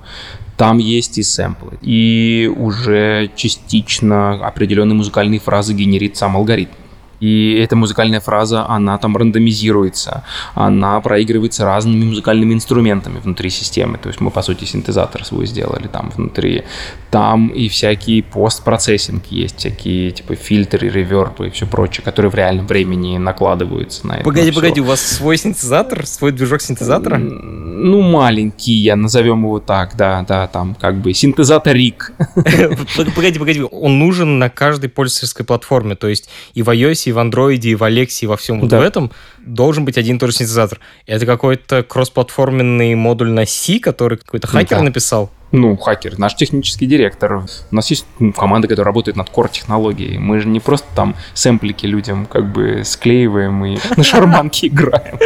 [0.57, 6.73] Там есть и сэмплы, и уже частично определенные музыкальные фразы генерит сам алгоритм.
[7.21, 10.25] И эта музыкальная фраза, она там рандомизируется,
[10.55, 13.99] она проигрывается разными музыкальными инструментами внутри системы.
[13.99, 16.65] То есть мы, по сути, синтезатор свой сделали там внутри.
[17.11, 22.67] Там и всякие постпроцессинг есть, всякие типа фильтры, ревербы и все прочее, которые в реальном
[22.67, 24.25] времени накладываются на это.
[24.25, 27.19] Погоди, погоди, у вас свой синтезатор, свой движок синтезатора?
[27.19, 32.13] Ну, маленький, я назовем его так, да, да, там как бы синтезаторик.
[33.15, 37.19] Погоди, погоди, он нужен на каждой пользовательской платформе, то есть и в iOS, и в
[37.19, 37.89] андроиде, и в
[38.23, 38.79] и во всем вот да.
[38.79, 40.81] в этом должен быть один и тот же синтезатор.
[41.07, 44.85] Это какой-то кроссплатформенный модуль на C, который какой-то хакер да.
[44.85, 45.31] написал?
[45.53, 47.45] Ну, хакер, наш технический директор.
[47.71, 48.07] У нас есть
[48.37, 50.19] команда, которая работает над core-технологией.
[50.19, 55.19] Мы же не просто там сэмплики людям как бы склеиваем и на шарманке играем.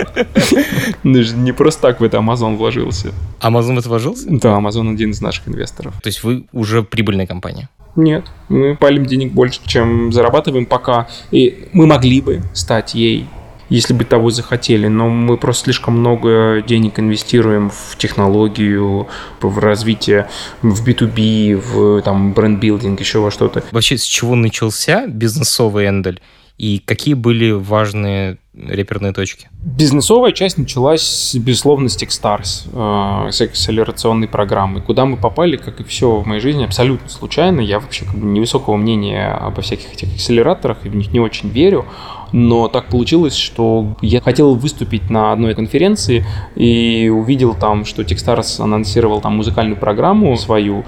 [1.45, 3.13] Не просто так в это Amazon вложился.
[3.41, 4.27] Amazon в это вложился?
[4.29, 5.95] Да, Amazon один из наших инвесторов.
[6.03, 7.69] То есть вы уже прибыльная компания?
[7.97, 11.09] Нет, мы палим денег больше, чем зарабатываем пока.
[11.31, 13.27] И мы могли бы стать ей,
[13.71, 19.09] если бы того захотели, но мы просто слишком много денег инвестируем в технологию,
[19.41, 20.29] в развитие,
[20.61, 23.63] в B2B, в там бренд-билдинг, еще во что-то.
[23.71, 26.21] Вообще, с чего начался бизнесовый Эндель?
[26.59, 29.49] И какие были важные реперные точки?
[29.63, 34.83] Бизнесовая часть началась, безусловно, с Techstars, э, с акселерационной программы.
[34.83, 37.61] Куда мы попали, как и все в моей жизни, абсолютно случайно.
[37.61, 41.49] Я вообще как бы невысокого мнения обо всяких этих акселераторах и в них не очень
[41.49, 41.87] верю
[42.33, 48.63] но так получилось, что я хотел выступить на одной конференции и увидел там, что Techstars
[48.63, 50.85] анонсировал там музыкальную программу свою,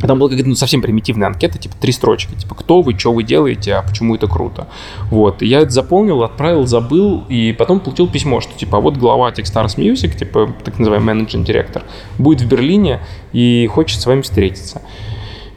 [0.00, 3.22] там была какая-то ну, совсем примитивная анкета, типа три строчки, типа кто вы, что вы
[3.22, 4.68] делаете, а почему это круто.
[5.10, 9.30] Вот, и я это заполнил, отправил, забыл, и потом получил письмо, что типа вот глава
[9.30, 11.82] Techstars Music, типа так называемый менеджер директор,
[12.18, 13.00] будет в Берлине
[13.32, 14.82] и хочет с вами встретиться.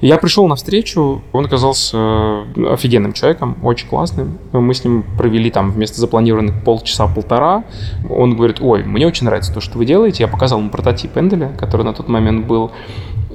[0.01, 4.38] Я пришел на встречу, он оказался э, офигенным человеком, очень классным.
[4.53, 7.65] Мы с ним провели там вместо запланированных полчаса-полтора.
[8.09, 10.23] Он говорит, ой, мне очень нравится то, что вы делаете.
[10.23, 12.71] Я показал ему прототип Энделя, который на тот момент был.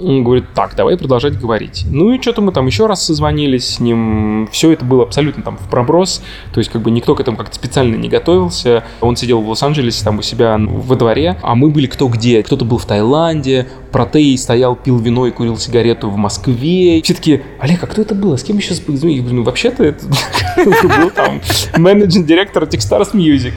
[0.04, 1.84] Он говорит, так, давай продолжать говорить.
[1.88, 4.48] Ну и что-то мы там еще раз созвонились с ним.
[4.52, 6.22] Все это было абсолютно там в проброс.
[6.52, 8.84] То есть как бы никто к этому как-то специально не готовился.
[9.00, 12.42] Он сидел в Лос-Анджелесе там у себя во дворе, а мы были кто где.
[12.42, 17.00] Кто-то был в Таиланде, Протей стоял, пил вино и курил сигарету в Москве.
[17.02, 18.32] Все таки Олег, а кто это был?
[18.32, 20.04] А с кем мы сейчас Я говорю, ну вообще-то это
[20.64, 21.40] был там
[21.76, 23.52] менеджер-директор Techstars Music.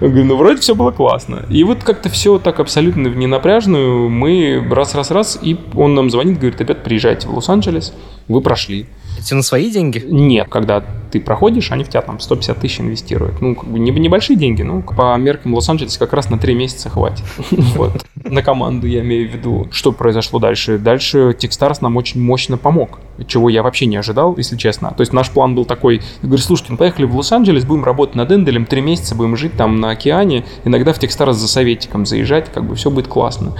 [0.00, 1.44] Я говорю, ну вроде все было классно.
[1.50, 4.08] И вот как-то все так абсолютно в ненапряжную.
[4.08, 7.92] Мы раз-раз-раз, и он нам звонит, говорит, ребят, приезжайте в Лос-Анджелес,
[8.28, 8.86] вы прошли.
[9.18, 10.02] Это на свои деньги?
[10.04, 13.40] Нет, когда ты проходишь, они в тебя там 150 тысяч инвестируют.
[13.42, 17.24] Ну, как бы небольшие деньги, ну, по меркам Лос-Анджелеса как раз на 3 месяца хватит.
[17.76, 18.04] Вот.
[18.24, 19.68] На команду я имею в виду.
[19.70, 20.78] Что произошло дальше?
[20.78, 24.92] Дальше Techstars нам очень мощно помог, чего я вообще не ожидал, если честно.
[24.96, 28.14] То есть наш план был такой, я говорю, слушайте, ну поехали в Лос-Анджелес, будем работать
[28.14, 32.52] над Энделем, 3 месяца будем жить там на океане, иногда в Techstars за советиком заезжать,
[32.52, 33.54] как бы все будет классно.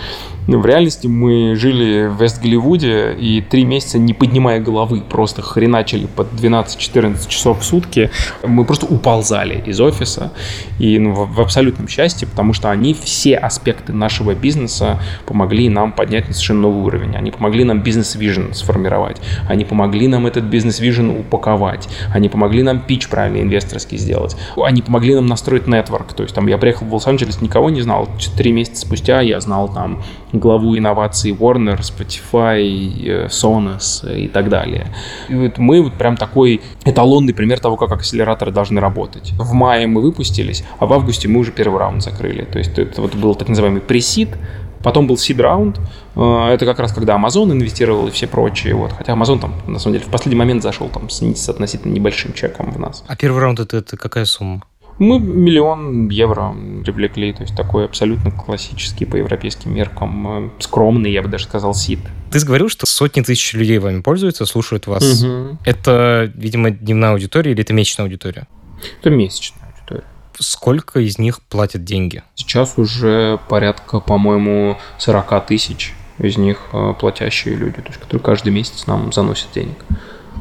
[0.47, 6.07] Но в реальности мы жили в Вест-Голливуде и 3 месяца не поднимая головы, просто хреначили
[6.07, 8.11] под 12-14 часов часов в сутки,
[8.45, 10.33] мы просто уползали из офиса
[10.79, 15.91] и ну, в, в абсолютном счастье, потому что они все аспекты нашего бизнеса помогли нам
[15.91, 17.17] поднять на совершенно новый уровень.
[17.17, 23.09] Они помогли нам бизнес-вижен сформировать, они помогли нам этот бизнес-вижен упаковать, они помогли нам пич
[23.09, 26.13] правильный инвесторский сделать, они помогли нам настроить нетворк.
[26.13, 28.09] То есть там я приехал в Лос-Анджелес, никого не знал.
[28.37, 30.03] Три месяца спустя я знал там
[30.33, 32.63] главу инноваций Warner, Spotify,
[33.05, 34.87] э, Sonos и так далее.
[35.29, 39.33] И вот мы вот прям такой эталонный наглядный пример того, как акселераторы должны работать.
[39.39, 42.45] В мае мы выпустились, а в августе мы уже первый раунд закрыли.
[42.45, 44.29] То есть это вот был так называемый пресид,
[44.85, 45.79] Потом был seed раунд.
[46.17, 48.75] Э, это как раз когда Amazon инвестировал и все прочие.
[48.75, 48.91] Вот.
[48.91, 52.33] Хотя Amazon там, на самом деле, в последний момент зашел там с, с относительно небольшим
[52.33, 53.05] чеком в нас.
[53.07, 54.63] А первый раунд это, это какая сумма?
[54.99, 56.53] Мы миллион евро
[56.85, 61.75] привлекли, то есть такой абсолютно классический по европейским меркам, э, скромный, я бы даже сказал,
[61.75, 62.01] сид.
[62.33, 65.23] Ты говорил, что сотни тысяч людей вами пользуются, слушают вас.
[65.23, 65.59] Угу.
[65.65, 68.47] Это, видимо, дневная аудитория или это месячная аудитория?
[69.01, 70.05] Это месячная аудитория.
[70.39, 72.23] Сколько из них платят деньги?
[72.35, 78.53] Сейчас уже порядка, по-моему, 40 тысяч из них э, платящие люди, то есть которые каждый
[78.53, 79.77] месяц нам заносят денег.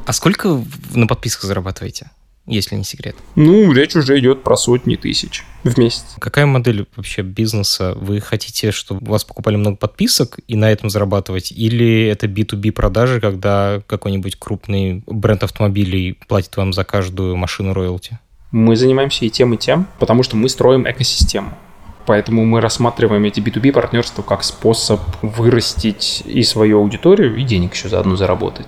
[0.05, 2.09] А сколько на подписках зарабатываете?
[2.45, 3.15] Если не секрет?
[3.35, 6.05] Ну, речь уже идет про сотни тысяч в месяц.
[6.19, 7.93] Какая модель вообще бизнеса?
[7.95, 11.51] Вы хотите, чтобы у вас покупали много подписок и на этом зарабатывать?
[11.51, 18.19] Или это B2B продажи, когда какой-нибудь крупный бренд автомобилей платит вам за каждую машину роялти?
[18.51, 21.53] Мы занимаемся и тем, и тем, потому что мы строим экосистему.
[22.11, 27.87] Поэтому мы рассматриваем эти B2B партнерства как способ вырастить и свою аудиторию, и денег еще
[27.87, 28.67] заодно заработать.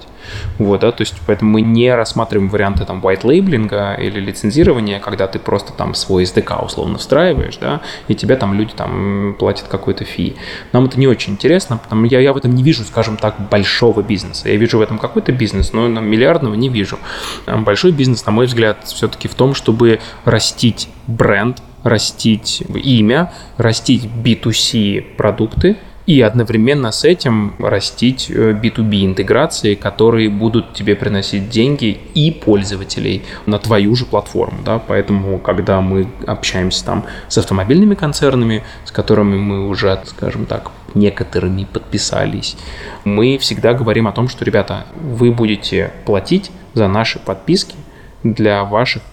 [0.60, 5.28] Вот, да, то есть поэтому мы не рассматриваем варианты там white лейблинга или лицензирования, когда
[5.28, 10.06] ты просто там свой SDK условно встраиваешь, да, и тебе там люди там платят какой-то
[10.06, 10.38] фи.
[10.72, 14.02] Нам это не очень интересно, потому я, я в этом не вижу, скажем так, большого
[14.02, 14.48] бизнеса.
[14.48, 16.98] Я вижу в этом какой-то бизнес, но там, миллиардного не вижу.
[17.46, 25.16] Большой бизнес, на мой взгляд, все-таки в том, чтобы растить бренд, растить имя, растить B2C
[25.16, 32.32] продукты, и одновременно с этим растить B2B э, интеграции, которые будут тебе приносить деньги и
[32.32, 34.60] пользователей на твою же платформу.
[34.66, 34.80] Да?
[34.80, 41.64] Поэтому, когда мы общаемся там с автомобильными концернами, с которыми мы уже, скажем так, некоторыми
[41.64, 42.58] подписались,
[43.06, 47.76] мы всегда говорим о том, что, ребята, вы будете платить за наши подписки
[48.24, 49.04] для ваших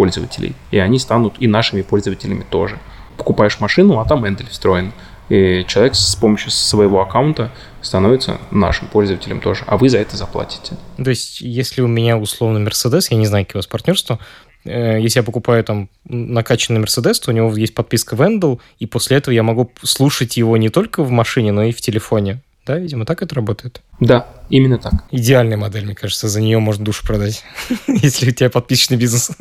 [0.00, 2.78] пользователей, и они станут и нашими пользователями тоже.
[3.18, 4.92] Покупаешь машину, а там Эндель встроен–
[5.30, 10.76] и человек с помощью своего аккаунта становится нашим пользователем тоже, а вы за это заплатите.
[10.96, 14.18] То есть, если у меня условно Mercedes, я не знаю, какие у вас партнерства,
[14.64, 19.18] э, если я покупаю там накачанный Mercedes, то у него есть подписка Vendel, и после
[19.18, 22.40] этого я могу слушать его не только в машине, но и в телефоне.
[22.70, 23.82] Да, видимо, так это работает.
[23.98, 24.92] Да, именно так.
[25.10, 27.42] Идеальная модель, мне кажется, за нее можно душу продать,
[27.88, 29.32] если у тебя подписчный бизнес.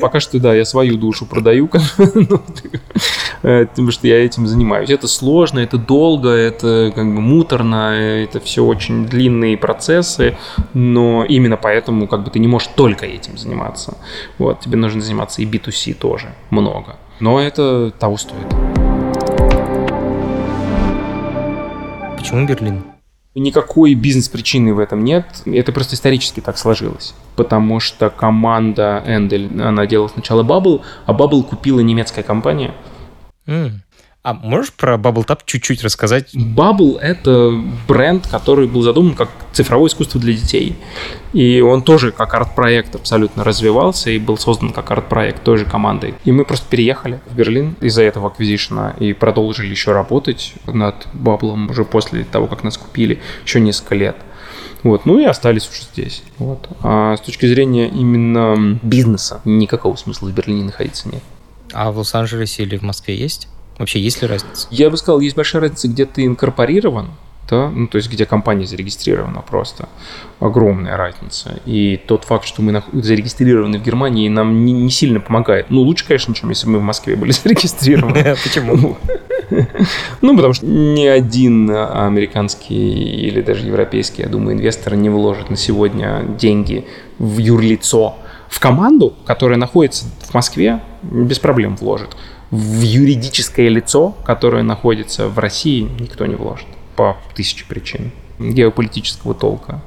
[0.00, 1.70] Пока что, да, я свою душу продаю,
[3.42, 4.90] э, потому что я этим занимаюсь.
[4.90, 10.36] Это сложно, это долго, это как бы муторно, это все очень длинные процессы,
[10.74, 13.96] но именно поэтому как бы ты не можешь только этим заниматься.
[14.38, 16.96] Вот, тебе нужно заниматься и B2C тоже, много.
[17.20, 18.79] Но это того стоит.
[22.30, 22.84] Почему Берлин?
[23.34, 25.26] Никакой бизнес-причины в этом нет.
[25.46, 27.12] Это просто исторически так сложилось.
[27.34, 32.72] Потому что команда Эндель, она делала сначала Bubble, а Bubble купила немецкая компания.
[33.46, 33.70] Mm.
[34.22, 36.34] А можешь про Bubble Tap чуть-чуть рассказать?
[36.34, 40.76] Bubble— это бренд, который был задуман как цифровое искусство для детей.
[41.32, 46.14] И он тоже как арт-проект абсолютно развивался и был создан как арт-проект той же командой.
[46.26, 51.70] И мы просто переехали в Берлин из-за этого аквизишена и продолжили еще работать над Bubble
[51.70, 54.16] уже после того, как нас купили, еще несколько лет.
[54.82, 56.22] Вот, ну и остались уже здесь.
[56.36, 56.68] Вот.
[56.82, 61.22] А с точки зрения именно бизнеса, никакого смысла в Берлине находиться нет.
[61.72, 63.48] А в Лос-Анджелесе или в Москве есть?
[63.80, 64.68] Вообще есть ли разница?
[64.70, 67.08] Я бы сказал, есть большая разница, где ты инкорпорирован,
[67.48, 69.88] да, ну, то есть где компания зарегистрирована просто.
[70.38, 71.58] Огромная разница.
[71.64, 75.70] И тот факт, что мы зарегистрированы в Германии, нам не, не сильно помогает.
[75.70, 78.36] Ну, лучше, конечно, чем если бы мы в Москве были зарегистрированы.
[78.44, 78.98] Почему?
[80.20, 85.56] Ну, потому что ни один американский или даже европейский, я думаю, инвестор не вложит на
[85.56, 86.86] сегодня деньги
[87.18, 88.14] в юрлицо.
[88.48, 92.14] В команду, которая находится в Москве, без проблем вложит
[92.50, 99.80] в юридическое лицо, которое находится в России, никто не вложит по тысяче причин геополитического толка.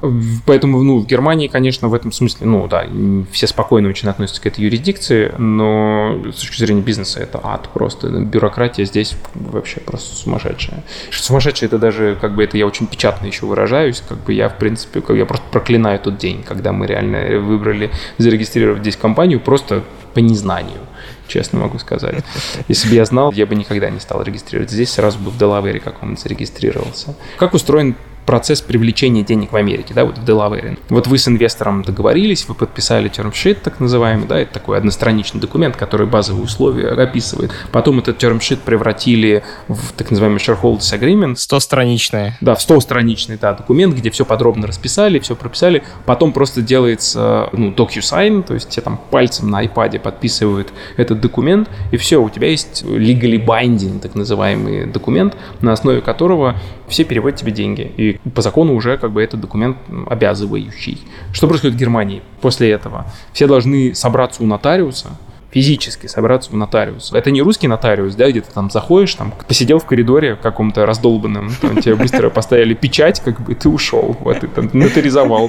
[0.46, 2.86] Поэтому, ну, в Германии, конечно, в этом смысле, ну, да,
[3.32, 8.08] все спокойно очень относятся к этой юрисдикции, но с точки зрения бизнеса это ад просто.
[8.08, 10.84] Бюрократия здесь вообще просто сумасшедшая.
[11.10, 14.56] Сумасшедшая это даже, как бы, это я очень печатно еще выражаюсь, как бы я, в
[14.56, 19.82] принципе, как я просто проклинаю тот день, когда мы реально выбрали зарегистрировать здесь компанию просто
[20.14, 20.78] по незнанию
[21.28, 22.24] честно могу сказать.
[22.68, 24.70] Если бы я знал, я бы никогда не стал регистрировать.
[24.70, 27.14] Здесь сразу бы в Делавере каком-нибудь зарегистрировался.
[27.38, 30.78] Как устроен процесс привлечения денег в Америке, да, вот в Делавере.
[30.88, 35.76] Вот вы с инвестором договорились, вы подписали term так называемый, да, это такой одностраничный документ,
[35.76, 37.52] который базовые условия описывает.
[37.72, 41.34] Потом этот term превратили в так называемый shareholders agreement.
[41.34, 42.32] 100-страничный.
[42.40, 45.82] Да, в 100-страничный, да, документ, где все подробно расписали, все прописали.
[46.06, 51.68] Потом просто делается, ну, DocuSign, то есть тебе там пальцем на iPad подписывают этот документ,
[51.90, 56.56] и все, у тебя есть legally binding, так называемый документ, на основе которого
[56.88, 57.92] все переводят тебе деньги.
[57.96, 59.76] И по закону уже как бы этот документ
[60.08, 61.02] обязывающий.
[61.32, 63.06] Что происходит в Германии после этого?
[63.32, 65.10] Все должны собраться у нотариуса,
[65.54, 67.12] физически собраться в нотариус.
[67.12, 71.52] Это не русский нотариус, да, где ты там заходишь, там посидел в коридоре каком-то раздолбанном,
[71.60, 75.48] там тебе быстро поставили печать, как бы, и ты ушел, вот, ты там нотаризовал.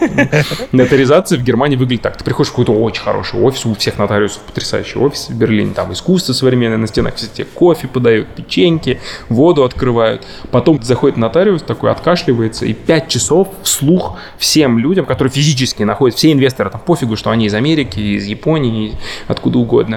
[0.72, 2.18] Нотаризация в Германии выглядит так.
[2.18, 5.92] Ты приходишь в какой-то очень хороший офис, у всех нотариусов потрясающий офис в Берлине, там
[5.92, 10.24] искусство современное на стенах, все тебе кофе подают, печеньки, воду открывают.
[10.52, 16.32] Потом заходит нотариус, такой откашливается, и пять часов вслух всем людям, которые физически находятся, все
[16.32, 18.94] инвесторы, там пофигу, что они из Америки, из Японии,
[19.28, 19.95] откуда угодно,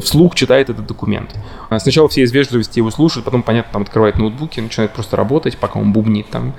[0.00, 1.34] вслух читает этот документ.
[1.68, 5.58] А сначала все из вежливости его слушают, потом, понятно, там открывает ноутбуки, начинает просто работать,
[5.58, 6.54] пока он бубнит там.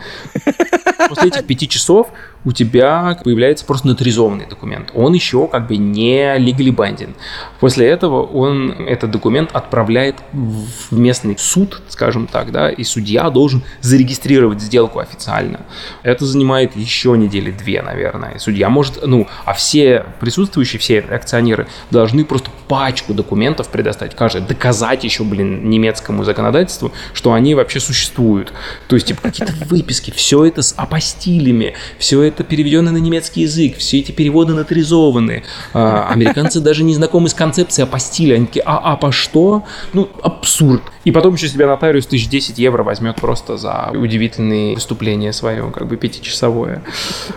[1.09, 2.09] После этих пяти часов
[2.45, 4.91] у тебя появляется просто нотаризованный документ.
[4.93, 7.15] Он еще как бы не legally binding.
[7.59, 13.63] После этого он этот документ отправляет в местный суд, скажем так, да, и судья должен
[13.81, 15.61] зарегистрировать сделку официально.
[16.03, 18.37] Это занимает еще недели две, наверное.
[18.39, 25.03] Судья может, ну, а все присутствующие, все акционеры должны просто пачку документов предоставить, каждый, доказать
[25.03, 28.53] еще, блин, немецкому законодательству, что они вообще существуют.
[28.87, 33.41] То есть, типа, какие-то выписки, все это с апостилями, все это это переведено на немецкий
[33.41, 35.43] язык, все эти переводы нотаризованы.
[35.73, 38.35] А, американцы даже не знакомы с концепцией апостиля.
[38.35, 39.63] Они такие, а, а по что?
[39.93, 40.81] Ну, абсурд.
[41.05, 45.87] И потом еще себя нотариус тысяч 10 евро возьмет просто за удивительные выступления свое, как
[45.87, 46.83] бы пятичасовое.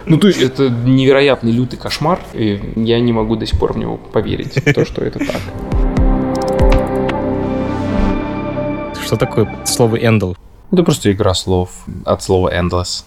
[0.06, 3.78] Ну, то есть это невероятный лютый кошмар, и я не могу до сих пор в
[3.78, 5.40] него поверить, то, что это так.
[9.04, 10.34] Что такое слово «эндл»?
[10.72, 11.70] Это просто игра слов
[12.04, 13.04] от слова endless.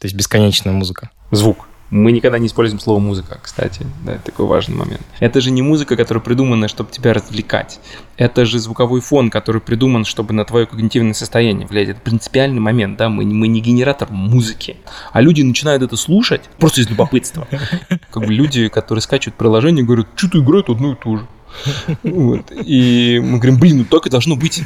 [0.00, 1.10] То есть бесконечная музыка.
[1.30, 1.66] Звук.
[1.90, 3.84] Мы никогда не используем слово музыка, кстати.
[4.04, 5.02] Да, это такой важный момент.
[5.18, 7.80] Это же не музыка, которая придумана, чтобы тебя развлекать.
[8.16, 11.88] Это же звуковой фон, который придуман, чтобы на твое когнитивное состояние влиять.
[11.90, 14.76] Это принципиальный момент, да, мы, мы не генератор музыки.
[15.12, 17.46] А люди начинают это слушать просто из любопытства.
[18.10, 21.26] Как бы люди, которые скачивают приложение, говорят, что-то играют одно и то же.
[22.04, 22.52] Вот.
[22.52, 24.62] И мы говорим, блин, ну так и должно быть.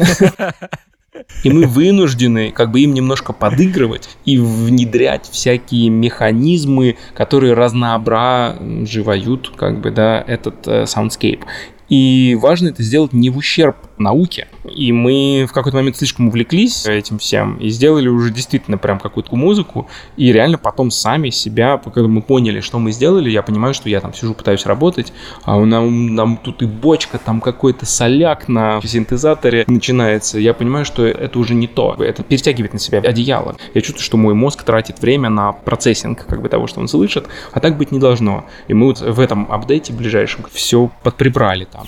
[1.42, 9.80] И мы вынуждены как бы им немножко подыгрывать и внедрять всякие механизмы, которые разноображивают как
[9.80, 11.42] бы, да, этот э, soundscape.
[11.88, 14.48] И важно это сделать не в ущерб науке.
[14.64, 19.34] И мы в какой-то момент слишком увлеклись этим всем и сделали уже действительно прям какую-то
[19.36, 19.88] музыку.
[20.16, 24.00] И реально потом сами себя, когда мы поняли, что мы сделали, я понимаю, что я
[24.00, 25.12] там сижу, пытаюсь работать,
[25.44, 30.38] а у нам, нам тут и бочка, там какой-то соляк на синтезаторе начинается.
[30.38, 31.94] Я понимаю, что это уже не то.
[31.98, 33.56] Это перетягивает на себя одеяло.
[33.74, 37.26] Я чувствую, что мой мозг тратит время на процессинг как бы того, что он слышит,
[37.52, 38.44] а так быть не должно.
[38.68, 41.86] И мы вот в этом апдейте ближайшем все подприбрали там.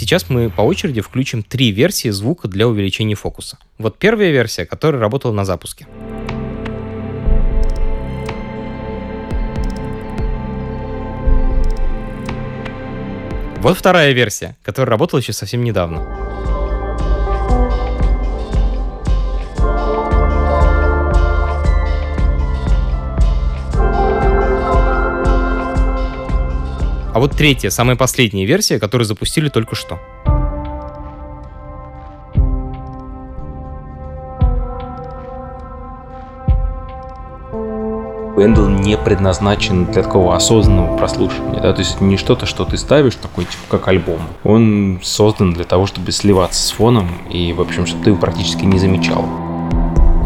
[0.00, 3.58] Сейчас мы по очереди включим три версии звука для увеличения фокуса.
[3.78, 5.88] Вот первая версия, которая работала на запуске.
[13.60, 16.27] Вот вторая версия, которая работала еще совсем недавно.
[27.14, 29.98] А вот третья, самая последняя версия, которую запустили только что.
[38.40, 43.16] Эндл не предназначен для такого осознанного прослушивания, да, то есть не что-то, что ты ставишь,
[43.16, 44.20] такой, типа, как альбом.
[44.44, 48.64] Он создан для того, чтобы сливаться с фоном и, в общем, чтобы ты его практически
[48.64, 49.24] не замечал.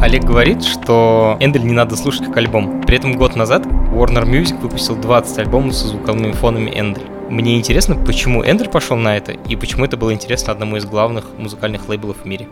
[0.03, 2.83] Олег говорит, что Эндель не надо слушать как альбом.
[2.83, 3.67] При этом год назад
[4.03, 7.05] Warner Music выпустил 20 альбомов со звуковыми фонами Эндель.
[7.31, 11.27] Мне интересно, почему Эндель пошел на это, и почему это было интересно одному из главных
[11.39, 12.49] музыкальных лейблов в мире.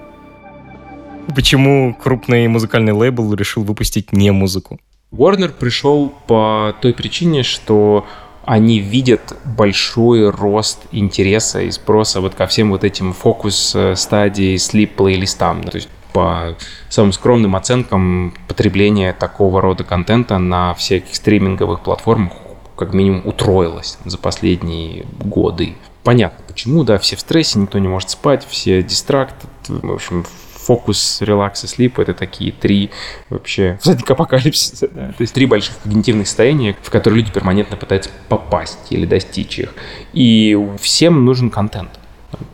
[1.34, 4.78] Почему крупный музыкальный лейбл решил выпустить не музыку?
[5.10, 8.06] Warner пришел по той причине, что
[8.44, 14.56] они видят большой рост интереса и спроса вот ко всем вот этим фокус э, стадии
[14.56, 15.64] слип плейлистам.
[15.64, 16.56] То есть по
[16.88, 22.32] самым скромным оценкам потребление такого рода контента на всяких стриминговых платформах
[22.76, 25.74] как минимум утроилось за последние годы.
[26.02, 29.34] Понятно почему, да, все в стрессе, никто не может спать, все дистракт,
[29.68, 32.90] в общем, фокус, релакс и слип— это такие три
[33.28, 35.08] вообще всадник апокалипсиса, да.
[35.08, 39.74] То есть три больших когнитивных состояния, в которые люди перманентно пытаются попасть или достичь их.
[40.14, 41.99] И всем нужен контент.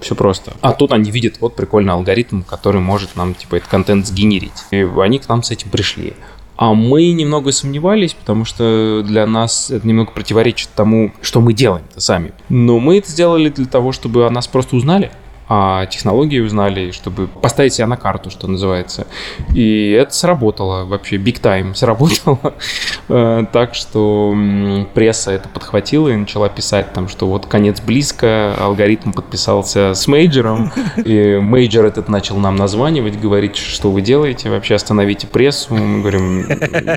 [0.00, 0.52] Все просто.
[0.60, 4.64] А тут они видят вот прикольный алгоритм, который может нам, типа, этот контент сгенерить.
[4.70, 6.14] И они к нам с этим пришли.
[6.56, 11.84] А мы немного сомневались, потому что для нас это немного противоречит тому, что мы делаем
[11.96, 12.32] сами.
[12.48, 15.10] Но мы это сделали для того, чтобы о нас просто узнали.
[15.48, 19.06] А технологии узнали, чтобы поставить себя на карту, что называется.
[19.54, 22.54] И это сработало вообще, big time сработало.
[23.08, 24.36] Э, так что
[24.94, 30.72] пресса это подхватила и начала писать там, что вот конец близко, алгоритм подписался с мейджером,
[31.04, 35.74] и major этот начал нам названивать, говорить, что вы делаете, вообще остановите прессу.
[35.74, 36.46] Мы говорим,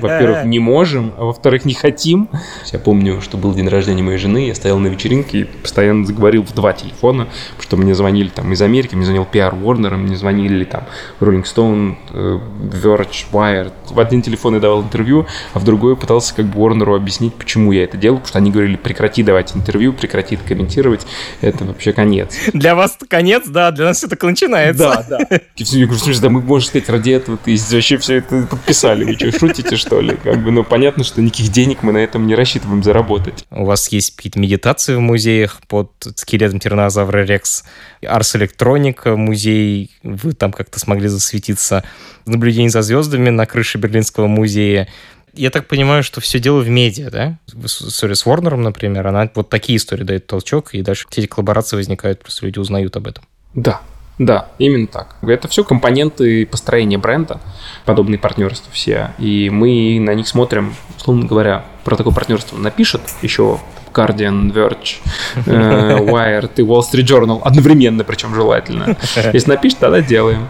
[0.00, 2.28] во-первых, не можем, а во-вторых, не хотим.
[2.72, 6.42] Я помню, что был день рождения моей жены, я стоял на вечеринке и постоянно заговорил
[6.42, 7.28] в два телефона,
[7.60, 10.84] что мне звонили там из Америки, мне звонил PR Warner, мне звонили там
[11.20, 12.38] Rolling Stone, э,
[12.72, 13.72] Verge, Wired.
[13.90, 17.70] В один телефон я давал интервью, а в другой пытался как бы Warner объяснить, почему
[17.72, 21.06] я это делал, потому что они говорили, прекрати давать интервью, прекрати это комментировать,
[21.42, 22.34] это вообще конец.
[22.54, 25.04] Для вас конец, да, для нас все только начинается.
[25.08, 25.40] Да, да.
[25.56, 29.12] Я говорю, слушай, да мы, можно сказать, ради этого ты вообще все это подписали, вы
[29.16, 30.16] что, шутите, что ли?
[30.16, 33.44] Как бы, ну, понятно, что никаких денег мы на этом не рассчитываем заработать.
[33.50, 37.64] У вас есть какие-то медитации в музеях под скелетом тиранозавра Рекс,
[38.02, 41.84] Арс Электроника музей, вы там как-то смогли засветиться,
[42.26, 44.88] наблюдение за звездами на крыше Берлинского музея.
[45.32, 47.38] Я так понимаю, что все дело в медиа, да?
[47.64, 52.20] История с Warner, например, она вот такие истории дает толчок, и дальше эти коллаборации возникают,
[52.20, 53.24] просто люди узнают об этом.
[53.54, 53.80] Да,
[54.20, 55.16] да, именно так.
[55.22, 57.40] Это все компоненты построения бренда,
[57.86, 59.12] подобные партнерства все.
[59.18, 63.58] И мы на них смотрим, условно говоря, про такое партнерство напишет еще
[63.92, 64.98] Guardian, Verge,
[65.46, 68.96] э, Wired и Wall Street Journal одновременно, причем желательно.
[69.32, 70.48] Если напишет, тогда делаем.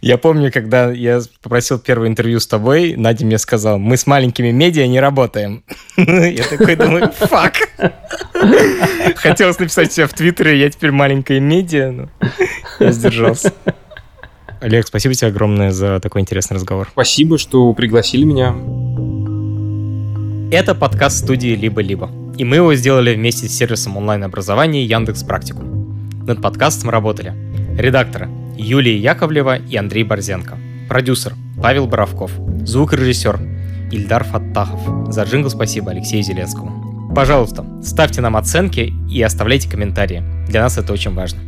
[0.00, 4.50] Я помню, когда я попросил первое интервью с тобой, Надя мне сказала, мы с маленькими
[4.50, 5.64] медиа не работаем.
[5.96, 7.54] Я такой думаю, фак.
[9.16, 12.08] Хотелось написать себя в Твиттере, я теперь маленькая медиа, но
[12.78, 13.52] я сдержался.
[14.60, 16.88] Олег, спасибо тебе огромное за такой интересный разговор.
[16.92, 18.54] Спасибо, что пригласили меня.
[20.48, 25.62] Это подкаст студии «Либо-либо», и мы его сделали вместе с сервисом онлайн-образования Яндекс Практику.
[25.62, 27.34] Над подкастом работали
[27.76, 30.56] редакторы Юлия Яковлева и Андрей Борзенко,
[30.88, 32.30] продюсер Павел Боровков,
[32.64, 33.40] звукорежиссер
[33.90, 35.12] Ильдар Фаттахов.
[35.12, 37.12] За джингл спасибо Алексею Зеленскому.
[37.12, 40.22] Пожалуйста, ставьте нам оценки и оставляйте комментарии.
[40.46, 41.40] Для нас это очень важно.